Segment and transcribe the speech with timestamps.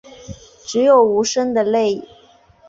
[0.65, 2.07] 只有无声的泪